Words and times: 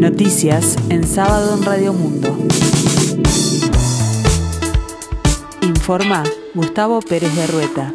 Noticias 0.00 0.78
en 0.88 1.06
sábado 1.06 1.58
en 1.58 1.62
Radio 1.62 1.92
Mundo. 1.92 2.34
Informa 5.60 6.24
Gustavo 6.54 7.00
Pérez 7.02 7.36
de 7.36 7.46
Rueta. 7.46 7.94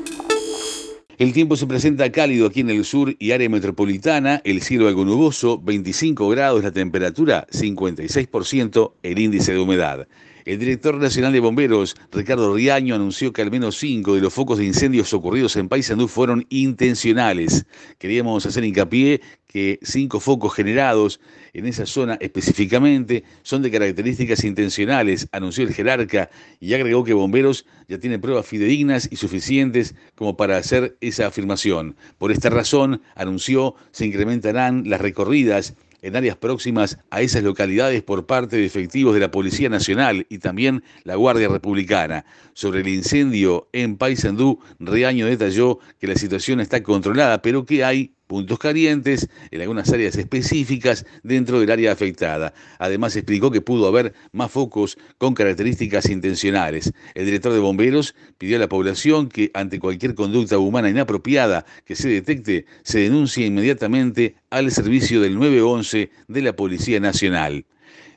El 1.17 1.33
tiempo 1.33 1.55
se 1.55 1.65
presenta 1.65 2.11
cálido 2.11 2.45
aquí 2.45 2.59
en 2.59 2.69
el 2.69 2.85
sur 2.85 3.15
y 3.17 3.31
área 3.31 3.49
metropolitana, 3.49 4.39
el 4.43 4.61
cielo 4.61 4.87
algo 4.87 5.03
nuboso, 5.03 5.59
25 5.59 6.29
grados 6.29 6.63
la 6.63 6.71
temperatura, 6.71 7.47
56% 7.51 8.91
el 9.01 9.17
índice 9.17 9.53
de 9.53 9.59
humedad. 9.59 10.07
El 10.45 10.59
director 10.59 10.95
nacional 10.97 11.33
de 11.33 11.39
bomberos, 11.39 11.95
Ricardo 12.11 12.53
Riaño, 12.53 12.93
anunció 12.93 13.33
que 13.33 13.41
al 13.41 13.49
menos 13.49 13.79
cinco 13.79 14.13
de 14.13 14.21
los 14.21 14.31
focos 14.31 14.59
de 14.59 14.65
incendios 14.65 15.11
ocurridos 15.11 15.55
en 15.55 15.69
Paysandú 15.69 16.07
fueron 16.07 16.45
intencionales. 16.49 17.65
Queríamos 17.97 18.45
hacer 18.45 18.63
hincapié 18.63 19.21
que 19.47 19.79
cinco 19.81 20.19
focos 20.19 20.53
generados 20.53 21.19
en 21.53 21.65
esa 21.65 21.87
zona 21.87 22.19
específicamente 22.21 23.23
son 23.41 23.63
de 23.63 23.71
características 23.71 24.43
intencionales, 24.43 25.27
anunció 25.31 25.63
el 25.63 25.73
jerarca 25.73 26.29
y 26.59 26.75
agregó 26.75 27.03
que 27.03 27.13
bomberos 27.13 27.65
ya 27.87 27.97
tienen 27.97 28.21
pruebas 28.21 28.45
fidedignas 28.45 29.09
y 29.11 29.15
suficientes 29.15 29.95
como 30.13 30.37
para 30.37 30.57
hacer 30.57 30.95
esa 31.01 31.25
afirmación. 31.25 31.95
Por 32.19 32.31
esta 32.31 32.51
razón, 32.51 33.01
anunció, 33.15 33.73
se 33.89 34.05
incrementarán 34.05 34.87
las 34.87 35.01
recorridas 35.01 35.73
en 36.05 36.15
áreas 36.15 36.37
próximas 36.37 36.99
a 37.09 37.21
esas 37.21 37.41
localidades 37.41 38.03
por 38.03 38.27
parte 38.27 38.57
de 38.57 38.65
efectivos 38.65 39.15
de 39.15 39.19
la 39.19 39.31
Policía 39.31 39.69
Nacional 39.69 40.27
y 40.29 40.37
también 40.37 40.83
la 41.03 41.15
Guardia 41.15 41.47
Republicana. 41.47 42.25
Sobre 42.53 42.81
el 42.81 42.87
incendio 42.87 43.67
en 43.73 43.97
Paysandú, 43.97 44.59
Riaño 44.79 45.25
detalló 45.25 45.79
que 45.99 46.05
la 46.05 46.15
situación 46.15 46.59
está 46.59 46.83
controlada, 46.83 47.41
pero 47.41 47.65
que 47.65 47.83
hay 47.83 48.14
puntos 48.27 48.59
calientes 48.59 49.27
en 49.51 49.61
algunas 49.61 49.91
áreas 49.91 50.15
específicas 50.17 51.05
dentro 51.23 51.59
del 51.59 51.71
área 51.71 51.91
afectada. 51.91 52.53
Además 52.79 53.15
explicó 53.15 53.51
que 53.51 53.61
pudo 53.61 53.87
haber 53.87 54.13
más 54.31 54.51
focos 54.51 54.97
con 55.17 55.33
características 55.33 56.09
intencionales. 56.09 56.93
El 57.13 57.25
director 57.25 57.53
de 57.53 57.59
bomberos 57.59 58.15
pidió 58.37 58.57
a 58.57 58.59
la 58.59 58.69
población 58.69 59.29
que 59.29 59.51
ante 59.53 59.79
cualquier 59.79 60.15
conducta 60.15 60.57
humana 60.57 60.89
inapropiada 60.89 61.65
que 61.85 61.95
se 61.95 62.09
detecte, 62.09 62.65
se 62.83 62.99
denuncie 62.99 63.45
inmediatamente 63.45 64.35
al 64.49 64.71
servicio 64.71 65.21
del 65.21 65.35
911 65.35 66.09
de 66.27 66.41
la 66.41 66.55
Policía 66.55 66.99
Nacional. 66.99 67.65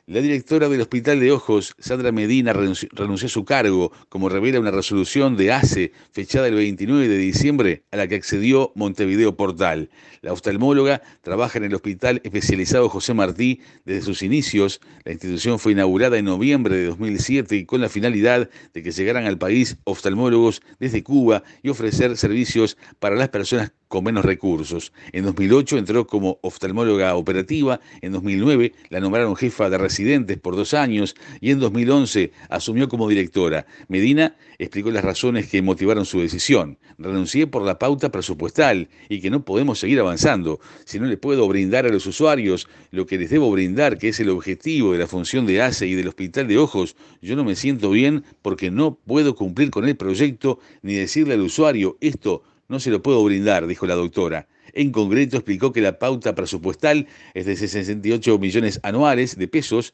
La 0.09 0.21
directora 0.21 0.69
del 0.69 0.81
Hospital 0.81 1.19
de 1.19 1.31
Ojos, 1.31 1.75
Sandra 1.77 2.11
Medina, 2.11 2.51
renunció 2.51 3.27
a 3.27 3.29
su 3.29 3.45
cargo, 3.45 3.91
como 4.09 4.27
revela 4.27 4.59
una 4.59 4.71
resolución 4.71 5.37
de 5.37 5.51
ACE 5.51 5.91
fechada 6.11 6.47
el 6.47 6.55
29 6.55 7.07
de 7.07 7.17
diciembre 7.19 7.83
a 7.91 7.97
la 7.97 8.07
que 8.07 8.15
accedió 8.15 8.71
Montevideo 8.73 9.37
Portal. 9.37 9.91
La 10.21 10.33
oftalmóloga 10.33 11.03
trabaja 11.21 11.59
en 11.59 11.65
el 11.65 11.75
Hospital 11.75 12.21
Especializado 12.23 12.89
José 12.89 13.13
Martí 13.13 13.61
desde 13.85 14.01
sus 14.01 14.23
inicios. 14.23 14.81
La 15.03 15.11
institución 15.11 15.59
fue 15.59 15.73
inaugurada 15.73 16.17
en 16.17 16.25
noviembre 16.25 16.75
de 16.75 16.85
2007 16.87 17.57
y 17.57 17.65
con 17.65 17.79
la 17.79 17.87
finalidad 17.87 18.49
de 18.73 18.81
que 18.81 18.89
llegaran 18.89 19.27
al 19.27 19.37
país 19.37 19.77
oftalmólogos 19.83 20.63
desde 20.79 21.03
Cuba 21.03 21.43
y 21.61 21.69
ofrecer 21.69 22.17
servicios 22.17 22.79
para 22.97 23.15
las 23.15 23.29
personas 23.29 23.73
con 23.89 24.03
menos 24.03 24.23
recursos. 24.23 24.93
En 25.11 25.25
2008 25.25 25.77
entró 25.79 26.07
como 26.07 26.39
oftalmóloga 26.41 27.15
operativa, 27.15 27.81
en 28.01 28.13
2009 28.13 28.71
la 28.89 28.99
nombraron 28.99 29.35
jefa 29.35 29.69
de 29.69 29.77
residentes 29.77 30.37
por 30.37 30.55
dos 30.55 30.73
años 30.73 31.15
y 31.41 31.51
en 31.51 31.59
2011 31.59 32.31
asumió 32.49 32.87
como 32.87 33.09
directora. 33.09 33.65
Medina 33.87 34.35
explicó 34.59 34.91
las 34.91 35.03
razones 35.03 35.47
que 35.49 35.63
motivaron 35.63 36.05
su 36.05 36.21
decisión. 36.21 36.77
Renuncié 36.99 37.47
por 37.47 37.63
la 37.63 37.79
pauta 37.79 38.11
presupuestal 38.11 38.89
y 39.09 39.21
que 39.21 39.31
no 39.31 39.43
podemos 39.43 39.79
seguir 39.79 39.99
avanzando. 39.99 40.59
Si 40.85 40.99
no 40.99 41.07
le 41.07 41.17
puedo 41.17 41.47
brindar 41.47 41.87
a 41.87 41.89
los 41.89 42.05
usuarios 42.05 42.67
lo 42.91 43.07
que 43.07 43.17
les 43.17 43.31
debo 43.31 43.49
brindar, 43.49 43.97
que 43.97 44.09
es 44.09 44.19
el 44.19 44.29
objetivo 44.29 44.93
de 44.93 44.99
la 44.99 45.07
función 45.07 45.47
de 45.47 45.63
ACE 45.63 45.87
y 45.87 45.95
del 45.95 46.09
Hospital 46.09 46.47
de 46.47 46.59
Ojos, 46.59 46.95
yo 47.23 47.35
no 47.35 47.43
me 47.43 47.55
siento 47.55 47.89
bien 47.89 48.23
porque 48.43 48.69
no 48.69 48.95
puedo 48.95 49.33
cumplir 49.33 49.71
con 49.71 49.87
el 49.87 49.97
proyecto 49.97 50.59
ni 50.83 50.93
decirle 50.93 51.33
al 51.33 51.41
usuario 51.41 51.97
esto 52.01 52.43
no 52.69 52.79
se 52.79 52.91
lo 52.91 53.01
puedo 53.01 53.23
brindar, 53.23 53.67
dijo 53.67 53.85
la 53.85 53.95
doctora. 53.95 54.47
En 54.73 54.91
concreto 54.91 55.37
explicó 55.37 55.73
que 55.73 55.81
la 55.81 55.99
pauta 55.99 56.35
presupuestal 56.35 57.07
es 57.33 57.45
de 57.45 57.55
68 57.55 58.37
millones 58.39 58.79
anuales 58.83 59.37
de 59.37 59.47
pesos, 59.47 59.93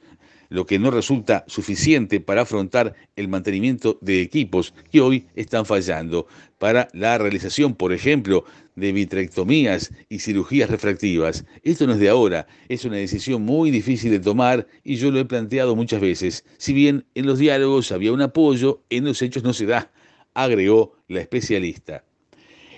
lo 0.50 0.66
que 0.66 0.78
no 0.78 0.92
resulta 0.92 1.44
suficiente 1.48 2.20
para 2.20 2.42
afrontar 2.42 2.94
el 3.16 3.28
mantenimiento 3.28 3.98
de 4.02 4.22
equipos 4.22 4.74
que 4.92 5.02
hoy 5.02 5.26
están 5.36 5.66
fallando 5.66 6.28
para 6.60 6.88
la 6.94 7.18
realización, 7.18 7.74
por 7.74 7.94
ejemplo, 7.94 8.46
de 8.76 8.92
vitrectomías 8.92 9.92
y 10.10 10.20
cirugías 10.20 10.70
refractivas. 10.70 11.46
Esto 11.64 11.88
no 11.88 11.94
es 11.94 12.00
de 12.00 12.10
ahora, 12.10 12.48
es 12.70 12.86
una 12.86 12.98
decisión 12.98 13.42
muy 13.42 13.72
difícil 13.72 14.12
de 14.12 14.20
tomar 14.20 14.68
y 14.84 14.98
yo 14.98 15.12
lo 15.12 15.20
he 15.20 15.26
planteado 15.26 15.76
muchas 15.76 16.02
veces. 16.02 16.46
Si 16.58 16.74
bien 16.74 17.06
en 17.16 17.26
los 17.26 17.40
diálogos 17.40 17.92
había 17.92 18.14
un 18.14 18.22
apoyo, 18.22 18.84
en 18.90 19.06
los 19.06 19.22
hechos 19.22 19.44
no 19.44 19.54
se 19.54 19.66
da, 19.66 19.92
agregó 20.34 20.98
la 21.08 21.22
especialista. 21.22 22.04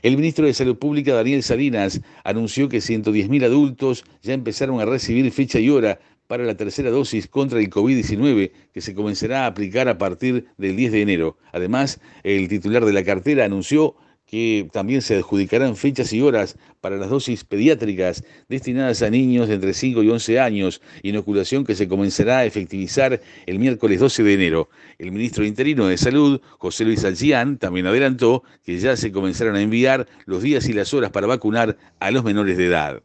El 0.04 0.16
ministro 0.16 0.46
de 0.46 0.54
Salud 0.54 0.78
Pública, 0.78 1.14
Daniel 1.14 1.42
Salinas, 1.42 2.02
anunció 2.24 2.70
que 2.70 2.78
110.000 2.78 3.46
adultos 3.46 4.06
ya 4.22 4.34
empezaron 4.34 4.80
a 4.80 4.86
recibir 4.86 5.32
fecha 5.32 5.60
y 5.60 5.70
hora 5.70 6.00
para 6.28 6.44
la 6.44 6.56
tercera 6.56 6.92
dosis 6.92 7.28
contra 7.28 7.60
el 7.60 7.70
COVID-19 7.70 8.52
que 8.74 8.82
se 8.82 8.94
comenzará 8.94 9.46
a 9.46 9.48
aplicar 9.48 9.88
a 9.88 9.98
partir 9.98 10.46
del 10.58 10.76
10 10.76 10.92
de 10.92 11.02
enero. 11.02 11.38
Además, 11.52 12.00
el 12.24 12.48
titular 12.48 12.86
de 12.86 12.94
la 12.94 13.04
cartera 13.04 13.46
anunció 13.46 13.96
que 14.28 14.68
también 14.72 15.02
se 15.02 15.16
adjudicarán 15.16 15.76
fechas 15.76 16.12
y 16.14 16.22
horas 16.22 16.58
para 16.82 16.98
las 16.98 17.10
dosis 17.10 17.46
pediátricas 17.46 18.24
destinadas 18.50 19.02
a 19.02 19.10
niños 19.10 19.48
de 19.48 19.56
entre 19.56 19.74
5 19.74 20.04
y 20.04 20.10
11 20.10 20.40
años, 20.40 20.82
inoculación 21.02 21.66
que 21.66 21.76
se 21.76 21.88
comenzará 21.88 22.40
a 22.40 22.46
efectivizar 22.46 23.22
el 23.46 23.58
miércoles 23.58 24.00
12 24.00 24.24
de 24.24 24.34
enero. 24.34 24.70
El 25.00 25.12
ministro 25.12 25.46
interino 25.46 25.88
de 25.88 25.98
Salud, 25.98 26.42
José 26.60 26.84
Luis 26.84 27.06
Alcián, 27.06 27.58
también 27.58 27.88
adelantó 27.88 28.44
que 28.64 28.78
ya 28.78 28.98
se 28.98 29.12
comenzaron 29.12 29.56
a 29.56 29.62
enviar 29.62 30.08
los 30.26 30.44
días 30.44 30.68
y 30.68 30.74
las 30.74 30.94
horas 30.94 31.12
para 31.12 31.26
vacunar 31.26 31.78
a 32.00 32.12
los 32.12 32.24
menores 32.24 32.58
de 32.58 32.66
edad. 32.66 33.02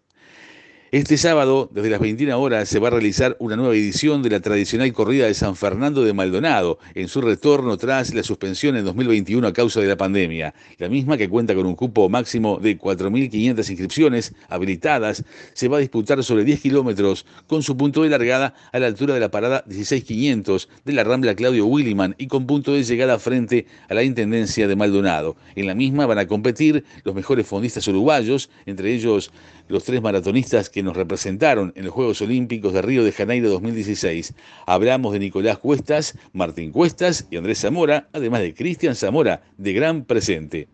Este 0.93 1.17
sábado, 1.17 1.71
desde 1.73 1.89
las 1.89 2.01
21 2.01 2.39
horas, 2.39 2.69
se 2.69 2.79
va 2.79 2.89
a 2.89 2.91
realizar 2.91 3.35
una 3.39 3.57
nueva 3.57 3.75
edición 3.75 4.23
de 4.23 4.29
la 4.29 4.41
tradicional 4.41 4.93
corrida 4.93 5.25
de 5.25 5.33
San 5.33 5.57
Fernando 5.57 6.05
de 6.05 6.13
Maldonado, 6.13 6.79
en 6.95 7.09
su 7.09 7.23
retorno 7.23 7.79
tras 7.79 8.13
la 8.13 8.23
suspensión 8.23 8.77
en 8.77 8.85
2021 8.85 9.49
a 9.49 9.55
causa 9.55 9.81
de 9.81 9.87
la 9.87 9.97
pandemia. 9.97 10.53
La 10.77 10.91
misma, 10.91 11.17
que 11.17 11.31
cuenta 11.31 11.55
con 11.55 11.65
un 11.65 11.77
cupo 11.77 12.11
máximo 12.11 12.59
de 12.59 12.79
4.500 12.79 13.71
inscripciones 13.71 14.35
habilitadas, 14.51 15.25
se 15.55 15.69
va 15.69 15.79
a 15.79 15.81
disputar 15.81 16.23
sobre 16.23 16.45
10 16.45 16.61
kilómetros, 16.61 17.25
con 17.47 17.63
su 17.63 17.75
punto 17.75 18.03
de 18.03 18.11
largada 18.11 18.53
a 18.71 18.79
la 18.79 18.87
altura 18.87 19.15
de 19.15 19.21
la 19.21 19.31
parada 19.31 19.65
16500 19.67 20.69
de 20.85 20.93
la 20.93 21.05
Rambla 21.05 21.35
Claudio 21.35 21.65
Williman 21.65 22.15
y 22.19 22.27
con 22.27 22.47
punto 22.47 22.75
de 22.75 22.85
llegada 22.85 23.19
frente 23.19 23.65
a 23.89 23.95
la 23.95 24.03
Intendencia 24.03 24.69
de 24.69 24.77
Maldonado. 24.77 25.37
En 25.57 25.69
la 25.69 25.75
misma 25.75 26.05
van 26.05 26.19
a 26.19 26.27
competir 26.27 26.85
los 27.05 27.15
mejores 27.15 27.47
fondistas 27.47 27.89
uruguayos, 27.89 28.51
entre 28.67 28.93
ellos 28.93 29.31
los 29.69 29.85
tres 29.85 30.03
maratonistas 30.03 30.69
que 30.69 30.81
nos 30.82 30.97
representaron 30.97 31.72
en 31.76 31.84
los 31.84 31.94
Juegos 31.94 32.20
Olímpicos 32.22 32.72
de 32.72 32.82
Río 32.82 33.04
de 33.04 33.12
Janeiro 33.12 33.50
2016. 33.50 34.34
Hablamos 34.66 35.12
de 35.12 35.19
Nicolás 35.19 35.59
Cuestas, 35.59 36.19
Martín 36.32 36.72
Cuestas 36.72 37.26
y 37.31 37.37
Andrés 37.37 37.60
Zamora, 37.60 38.09
además 38.12 38.41
de 38.41 38.54
Cristian 38.54 38.94
Zamora, 38.94 39.43
de 39.59 39.72
gran 39.72 40.04
presente. 40.04 40.69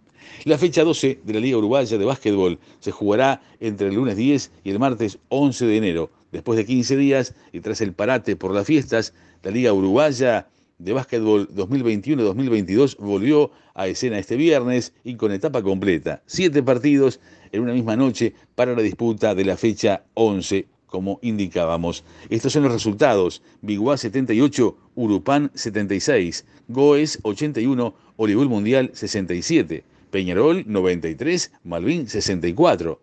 La 0.45 0.59
fecha 0.59 0.85
12 0.85 1.21
de 1.25 1.35
la 1.35 1.41
Liga 1.41 1.59
Uruguaya 1.59 1.99
de 1.99 2.05
Básquetbol 2.05 2.59
se 2.81 2.91
jugará 2.91 3.43
entre 3.61 3.89
el 3.89 3.95
lunes 3.95 4.17
10 4.17 4.53
y 4.65 4.71
el 4.71 4.79
martes 4.79 5.19
11 5.29 5.67
de 5.67 5.77
enero. 5.77 6.11
Después 6.33 6.57
de 6.57 6.67
15 6.67 6.97
días 6.97 7.35
y 7.53 7.61
tras 7.61 7.81
el 7.81 7.93
parate 7.93 8.37
por 8.37 8.55
las 8.55 8.67
fiestas, 8.67 9.15
la 9.43 9.51
Liga 9.51 9.73
Uruguaya 9.73 10.47
de 10.79 10.93
Básquetbol 10.93 11.49
2021-2022 11.55 12.97
volvió 12.99 13.51
a 13.75 13.89
escena 13.89 14.19
este 14.19 14.37
viernes 14.37 14.93
y 15.05 15.17
con 15.17 15.33
etapa 15.33 15.63
completa. 15.63 16.23
Siete 16.27 16.63
partidos 16.63 17.21
en 17.51 17.63
una 17.63 17.73
misma 17.73 17.97
noche 17.97 18.35
para 18.55 18.75
la 18.75 18.83
disputa 18.83 19.35
de 19.35 19.45
la 19.45 19.57
fecha 19.57 20.05
11, 20.15 20.67
como 20.87 21.19
indicábamos. 21.23 22.05
Estos 22.31 22.53
son 22.53 22.63
los 22.63 22.73
resultados. 22.73 23.43
Biguá 23.61 23.97
78, 23.97 24.77
Urupán 24.95 25.51
76, 25.55 26.45
Goes 26.69 27.19
81, 27.23 27.95
Olivul 28.17 28.49
Mundial 28.49 28.91
67, 28.95 29.85
Peñarol 30.11 30.65
93, 30.67 31.53
Malvin 31.65 32.09
64, 32.09 33.01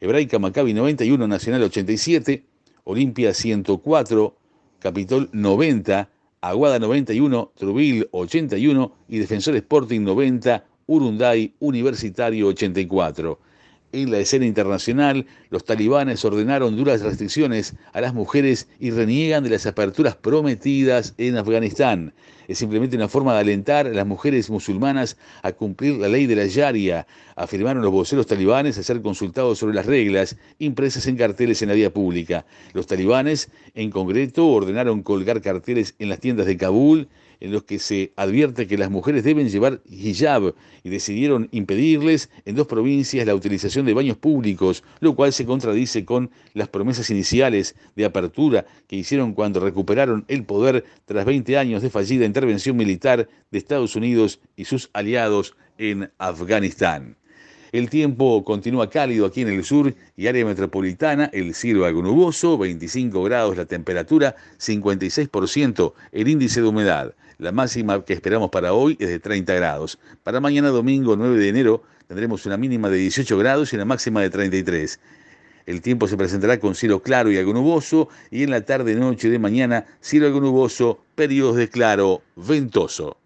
Hebraica 0.00 0.38
Maccabi 0.38 0.74
91, 0.74 1.26
Nacional 1.26 1.62
87, 1.64 2.44
Olimpia 2.84 3.34
104, 3.34 4.36
Capitol 4.78 5.28
90, 5.32 6.08
Aguada 6.48 6.78
91, 6.78 7.52
Trubil 7.56 8.08
81 8.12 8.92
y 9.08 9.18
Defensor 9.18 9.56
Sporting 9.56 10.02
90, 10.02 10.64
Urunday 10.86 11.54
Universitario 11.58 12.48
84. 12.48 13.38
En 13.92 14.10
la 14.10 14.18
escena 14.18 14.44
internacional, 14.44 15.26
los 15.48 15.64
talibanes 15.64 16.24
ordenaron 16.24 16.76
duras 16.76 17.02
restricciones 17.02 17.74
a 17.92 18.00
las 18.00 18.14
mujeres 18.14 18.68
y 18.80 18.90
reniegan 18.90 19.44
de 19.44 19.50
las 19.50 19.64
aperturas 19.64 20.16
prometidas 20.16 21.14
en 21.18 21.36
Afganistán. 21.36 22.12
Es 22.48 22.58
simplemente 22.58 22.96
una 22.96 23.08
forma 23.08 23.34
de 23.34 23.40
alentar 23.40 23.86
a 23.86 23.90
las 23.90 24.06
mujeres 24.06 24.50
musulmanas 24.50 25.16
a 25.42 25.52
cumplir 25.52 25.96
la 25.98 26.08
ley 26.08 26.26
de 26.26 26.36
la 26.36 26.46
Sharia, 26.46 27.06
afirmaron 27.36 27.82
los 27.82 27.92
voceros 27.92 28.26
talibanes 28.26 28.76
a 28.78 28.82
ser 28.82 29.02
consultados 29.02 29.58
sobre 29.58 29.74
las 29.74 29.86
reglas 29.86 30.36
impresas 30.58 31.06
en 31.06 31.16
carteles 31.16 31.62
en 31.62 31.68
la 31.68 31.74
vía 31.74 31.92
pública. 31.92 32.44
Los 32.72 32.86
talibanes, 32.86 33.50
en 33.74 33.90
concreto, 33.90 34.48
ordenaron 34.48 35.02
colgar 35.02 35.40
carteles 35.40 35.94
en 35.98 36.08
las 36.08 36.20
tiendas 36.20 36.46
de 36.46 36.56
Kabul 36.56 37.08
en 37.40 37.52
los 37.52 37.64
que 37.64 37.78
se 37.78 38.12
advierte 38.16 38.66
que 38.66 38.78
las 38.78 38.90
mujeres 38.90 39.24
deben 39.24 39.48
llevar 39.48 39.80
hijab 39.88 40.54
y 40.82 40.88
decidieron 40.88 41.48
impedirles 41.52 42.30
en 42.44 42.56
dos 42.56 42.66
provincias 42.66 43.26
la 43.26 43.34
utilización 43.34 43.86
de 43.86 43.94
baños 43.94 44.16
públicos, 44.16 44.82
lo 45.00 45.14
cual 45.14 45.32
se 45.32 45.46
contradice 45.46 46.04
con 46.04 46.30
las 46.54 46.68
promesas 46.68 47.10
iniciales 47.10 47.76
de 47.94 48.04
apertura 48.04 48.66
que 48.86 48.96
hicieron 48.96 49.34
cuando 49.34 49.60
recuperaron 49.60 50.24
el 50.28 50.44
poder 50.44 50.84
tras 51.04 51.24
20 51.24 51.58
años 51.58 51.82
de 51.82 51.90
fallida 51.90 52.24
intervención 52.24 52.76
militar 52.76 53.28
de 53.50 53.58
Estados 53.58 53.96
Unidos 53.96 54.40
y 54.56 54.64
sus 54.64 54.90
aliados 54.92 55.54
en 55.78 56.10
Afganistán. 56.18 57.16
El 57.72 57.90
tiempo 57.90 58.44
continúa 58.44 58.88
cálido 58.88 59.26
aquí 59.26 59.42
en 59.42 59.48
el 59.48 59.64
sur 59.64 59.94
y 60.16 60.28
área 60.28 60.44
metropolitana, 60.44 61.28
el 61.32 61.54
cielo 61.54 61.84
algo 61.84 62.00
nuboso, 62.00 62.56
25 62.56 63.22
grados 63.24 63.56
la 63.56 63.66
temperatura, 63.66 64.36
56% 64.58 65.92
el 66.12 66.28
índice 66.28 66.62
de 66.62 66.68
humedad. 66.68 67.14
La 67.38 67.52
máxima 67.52 68.02
que 68.02 68.14
esperamos 68.14 68.48
para 68.48 68.72
hoy 68.72 68.96
es 68.98 69.08
de 69.08 69.18
30 69.18 69.52
grados. 69.54 69.98
Para 70.22 70.40
mañana 70.40 70.70
domingo 70.70 71.16
9 71.16 71.36
de 71.36 71.48
enero 71.50 71.82
tendremos 72.06 72.46
una 72.46 72.56
mínima 72.56 72.88
de 72.88 72.96
18 72.96 73.36
grados 73.36 73.72
y 73.72 73.76
una 73.76 73.84
máxima 73.84 74.22
de 74.22 74.30
33. 74.30 74.98
El 75.66 75.82
tiempo 75.82 76.08
se 76.08 76.16
presentará 76.16 76.58
con 76.58 76.74
cielo 76.74 77.02
claro 77.02 77.30
y 77.30 77.36
algo 77.36 77.52
nuboso 77.52 78.08
y 78.30 78.42
en 78.42 78.50
la 78.50 78.62
tarde 78.62 78.94
noche 78.94 79.28
de 79.28 79.38
mañana 79.38 79.84
cielo 80.00 80.28
algo 80.28 80.40
nuboso, 80.40 81.04
periodos 81.14 81.56
de 81.56 81.68
claro 81.68 82.22
ventoso. 82.36 83.18